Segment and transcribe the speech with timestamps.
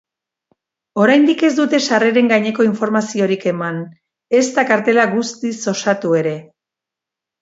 [1.03, 3.77] Oraindik ez dute sarreren gaineko informaziorik eman,
[4.41, 6.35] ezta kartela guztiz osatu ere.